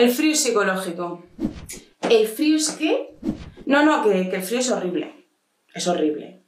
[0.00, 1.26] El frío es psicológico.
[2.00, 3.18] ¿El frío es qué?
[3.66, 5.28] No, no, que, el frío es horrible.
[5.74, 6.42] Es horrible.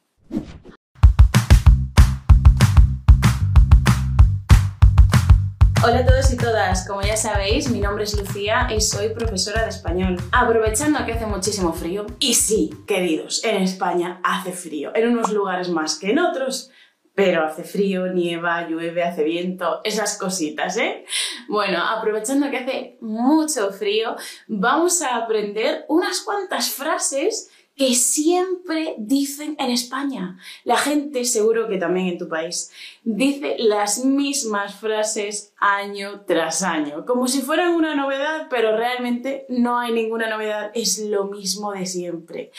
[5.85, 9.65] Hola a todos y todas, como ya sabéis, mi nombre es Lucía y soy profesora
[9.65, 10.17] de español.
[10.33, 15.69] Aprovechando que hace muchísimo frío, y sí, queridos, en España hace frío, en unos lugares
[15.69, 16.71] más que en otros,
[17.15, 21.05] pero hace frío, nieva, llueve, hace viento, esas cositas, ¿eh?
[21.49, 24.17] Bueno, aprovechando que hace mucho frío,
[24.47, 30.39] vamos a aprender unas cuantas frases que siempre dicen en España.
[30.65, 32.71] La gente, seguro que también en tu país,
[33.03, 39.79] dice las mismas frases año tras año, como si fueran una novedad, pero realmente no
[39.79, 42.53] hay ninguna novedad, es lo mismo de siempre.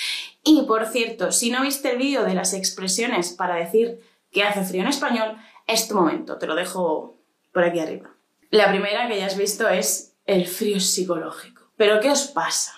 [0.43, 3.99] Y por cierto, si no viste el vídeo de las expresiones para decir
[4.33, 5.37] que hace frío en español,
[5.67, 7.17] es tu momento, te lo dejo
[7.53, 8.09] por aquí arriba.
[8.49, 11.71] La primera que ya has visto es el frío psicológico.
[11.77, 12.73] ¿Pero qué os pasa?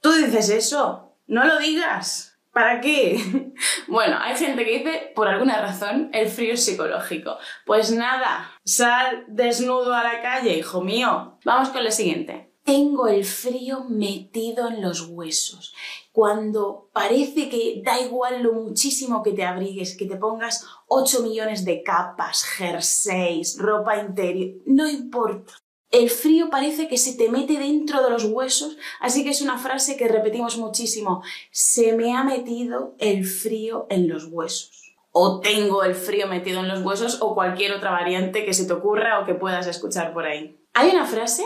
[0.00, 1.14] ¿Tú dices eso?
[1.26, 2.38] No lo digas.
[2.52, 3.52] ¿Para qué?
[3.88, 7.38] bueno, hay gente que dice, por alguna razón, el frío psicológico.
[7.64, 11.38] Pues nada, sal desnudo a la calle, hijo mío.
[11.44, 12.47] Vamos con lo siguiente.
[12.68, 15.74] Tengo el frío metido en los huesos.
[16.12, 21.64] Cuando parece que da igual lo muchísimo que te abrigues, que te pongas 8 millones
[21.64, 25.54] de capas, jerseys, ropa interior, no importa.
[25.90, 29.56] El frío parece que se te mete dentro de los huesos, así que es una
[29.56, 31.22] frase que repetimos muchísimo.
[31.50, 34.94] Se me ha metido el frío en los huesos.
[35.10, 38.74] O tengo el frío metido en los huesos o cualquier otra variante que se te
[38.74, 40.60] ocurra o que puedas escuchar por ahí.
[40.74, 41.44] Hay una frase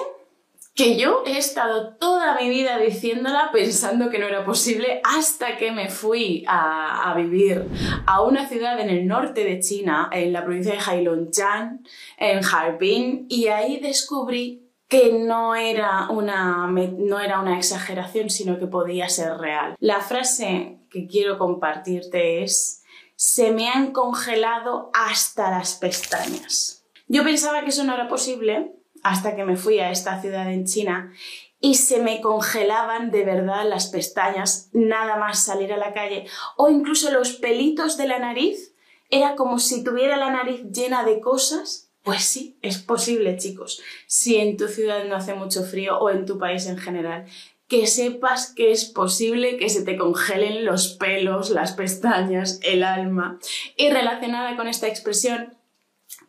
[0.74, 5.70] que yo he estado toda mi vida diciéndola pensando que no era posible hasta que
[5.70, 7.68] me fui a, vivir
[8.06, 11.84] a una ciudad en el norte de China, en la provincia de Heilongjiang,
[12.16, 18.66] en Harbin, y ahí descubrí que no era, una, no era una exageración, sino que
[18.66, 19.74] podía ser real.
[19.78, 22.82] La frase que quiero compartirte es,
[23.14, 26.84] se me han congelado hasta las pestañas.
[27.08, 28.72] Yo pensaba que eso no era posible
[29.02, 31.12] hasta que me fui a esta ciudad en China
[31.60, 36.26] y se me congelaban de verdad las pestañas nada más salir a la calle
[36.56, 38.74] o incluso los pelitos de la nariz.
[39.10, 41.90] Era como si tuviera la nariz llena de cosas.
[42.02, 43.80] Pues sí, es posible, chicos.
[44.08, 47.26] Si en tu ciudad no hace mucho frío o en tu país en general,
[47.68, 53.38] que sepas que es posible que se te congelen los pelos, las pestañas, el alma.
[53.76, 55.56] Y relacionada con esta expresión,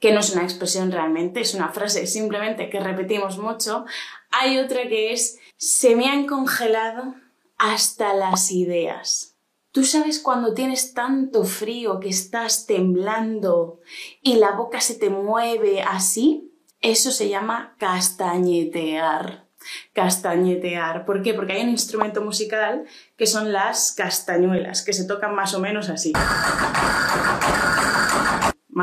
[0.03, 3.85] que no es una expresión realmente, es una frase simplemente que repetimos mucho.
[4.31, 7.15] Hay otra que es, se me han congelado
[7.57, 9.37] hasta las ideas.
[9.71, 13.79] ¿Tú sabes cuando tienes tanto frío que estás temblando
[14.21, 16.51] y la boca se te mueve así?
[16.81, 19.47] Eso se llama castañetear.
[19.93, 21.05] Castañetear.
[21.05, 21.33] ¿Por qué?
[21.33, 22.83] Porque hay un instrumento musical
[23.15, 26.11] que son las castañuelas, que se tocan más o menos así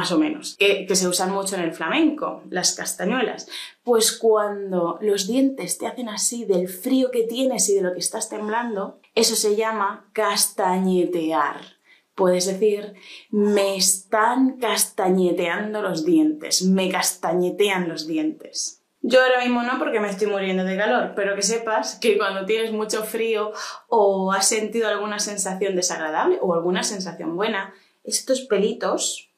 [0.01, 3.49] más o menos, que, se usan mucho en el flamenco, las castañuelas.
[3.85, 7.99] Pues cuando los dientes te hacen así del frío que tienes y de lo que
[7.99, 11.61] estás temblando, eso se llama castañetear.
[12.15, 12.95] Puedes decir,
[13.29, 18.83] me están castañeteando los dientes, me castañetean los dientes.
[19.03, 22.47] Yo ahora mismo no porque me estoy muriendo de calor, pero que sepas que cuando
[22.47, 23.53] tienes mucho frío
[23.89, 29.30] o has sentido alguna sensación desagradable o alguna sensación buena, estos pelitos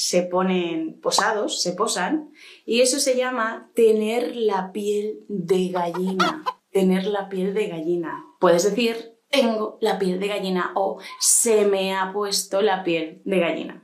[0.00, 2.32] se ponen posados, se posan,
[2.64, 6.42] y eso se llama tener la piel de gallina.
[6.72, 8.24] Tener la piel de gallina.
[8.38, 13.40] Puedes decir, tengo la piel de gallina o se me ha puesto la piel de
[13.40, 13.82] gallina.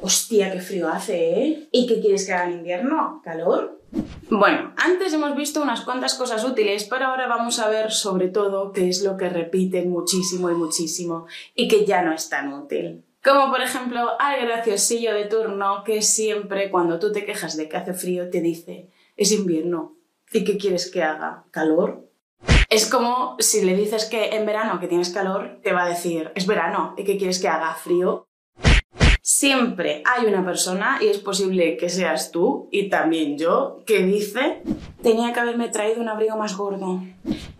[0.00, 1.68] Hostia, qué frío hace, ¿eh?
[1.72, 3.20] ¿Y qué quieres que haga en invierno?
[3.24, 3.82] ¿Calor?
[4.30, 8.70] Bueno, antes hemos visto unas cuantas cosas útiles, pero ahora vamos a ver sobre todo
[8.70, 11.26] qué es lo que repiten muchísimo y muchísimo
[11.56, 13.04] y que ya no es tan útil.
[13.22, 17.76] Como por ejemplo al graciosillo de turno que siempre cuando tú te quejas de que
[17.76, 19.96] hace frío te dice es invierno.
[20.32, 21.44] ¿Y qué quieres que haga?
[21.50, 22.08] ¿Calor?
[22.68, 26.30] Es como si le dices que en verano que tienes calor, te va a decir
[26.34, 26.94] es verano.
[26.96, 27.74] ¿Y qué quieres que haga?
[27.74, 28.27] ¿Frío?
[29.30, 34.62] Siempre hay una persona, y es posible que seas tú y también yo, que dice
[35.02, 37.02] tenía que haberme traído un abrigo más gordo.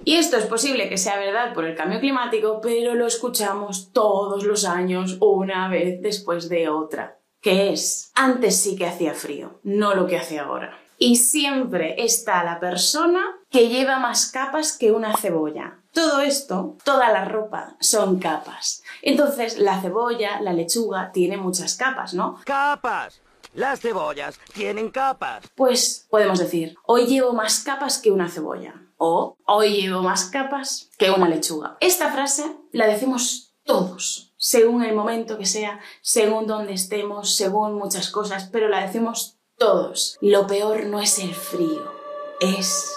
[0.03, 4.45] Y esto es posible que sea verdad por el cambio climático, pero lo escuchamos todos
[4.45, 7.19] los años, una vez después de otra.
[7.43, 10.75] Que es, antes sí que hacía frío, no lo que hace ahora.
[10.97, 15.83] Y siempre está la persona que lleva más capas que una cebolla.
[15.99, 18.85] Todo esto, toda la ropa, son capas.
[19.03, 22.39] Entonces, la cebolla, la lechuga, tiene muchas capas, ¿no?
[22.45, 23.21] ¡Capas!
[23.53, 25.43] Las cebollas tienen capas.
[25.57, 28.75] Pues podemos decir, hoy llevo más capas que una cebolla.
[28.97, 31.77] O hoy llevo más capas que una lechuga.
[31.81, 38.11] Esta frase la decimos todos, según el momento que sea, según donde estemos, según muchas
[38.13, 40.17] cosas, pero la decimos todos.
[40.21, 41.93] Lo peor no es el frío,
[42.39, 42.95] es...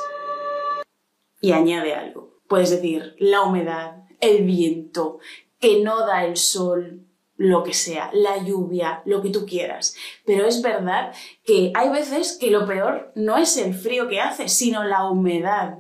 [1.41, 2.30] Y añade algo.
[2.51, 5.19] Puedes decir la humedad, el viento,
[5.61, 6.99] que no da el sol,
[7.37, 9.95] lo que sea, la lluvia, lo que tú quieras.
[10.25, 11.13] Pero es verdad
[11.45, 15.77] que hay veces que lo peor no es el frío que hace, sino la humedad.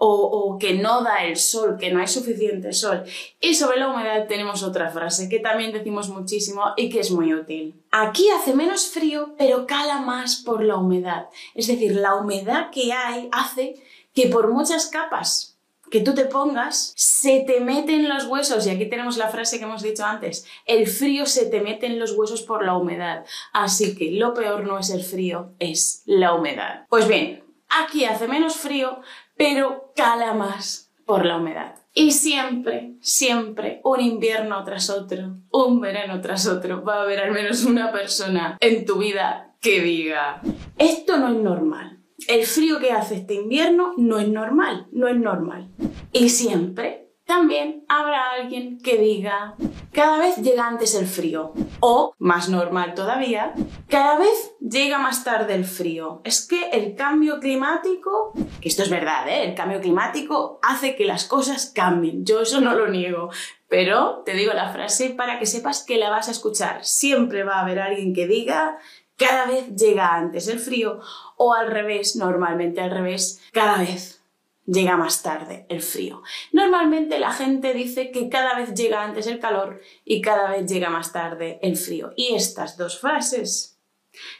[0.00, 3.04] O, que no da el sol, que no hay suficiente sol.
[3.40, 7.32] Y sobre la humedad tenemos otra frase que también decimos muchísimo y que es muy
[7.32, 7.80] útil.
[7.92, 11.28] Aquí hace menos frío, pero cala más por la humedad.
[11.54, 13.76] Es decir, la humedad que hay hace
[14.14, 15.57] que por muchas capas
[15.90, 19.58] que tú te pongas, se te mete en los huesos, y aquí tenemos la frase
[19.58, 23.24] que hemos dicho antes, el frío se te mete en los huesos por la humedad.
[23.52, 26.86] Así que lo peor no es el frío, es la humedad.
[26.88, 29.00] Pues bien, aquí hace menos frío,
[29.36, 31.74] pero cala más por la humedad.
[31.94, 37.32] Y siempre, siempre, un invierno tras otro, un verano tras otro, va a haber al
[37.32, 40.40] menos una persona en tu vida que diga,
[40.76, 45.16] esto no es normal el frío que hace este invierno no es normal, no es
[45.16, 45.70] normal.
[46.12, 49.54] Y siempre también habrá alguien que diga,
[49.92, 51.52] cada vez llega antes el frío.
[51.80, 53.52] O, más normal todavía,
[53.86, 56.22] cada vez llega más tarde el frío.
[56.24, 58.32] Es que el cambio climático,
[58.62, 59.44] que esto es verdad, ¿eh?
[59.44, 62.24] el cambio climático hace que las cosas cambien.
[62.24, 63.28] Yo eso no lo niego.
[63.68, 66.82] Pero te digo la frase para que sepas que la vas a escuchar.
[66.86, 68.78] Siempre va a haber alguien que diga,
[69.18, 71.00] cada vez llega antes el frío
[71.36, 74.22] o al revés, normalmente al revés, cada vez
[74.64, 76.22] llega más tarde el frío.
[76.52, 80.90] Normalmente la gente dice que cada vez llega antes el calor y cada vez llega
[80.90, 82.12] más tarde el frío.
[82.16, 83.78] Y estas dos frases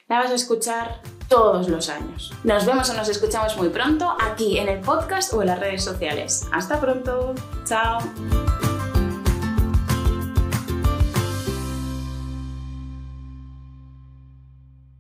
[0.09, 2.33] las vas a escuchar todos los años.
[2.45, 5.85] Nos vemos o nos escuchamos muy pronto aquí en el podcast o en las redes
[5.85, 6.47] sociales.
[6.53, 7.35] Hasta pronto.
[7.65, 7.99] Chao.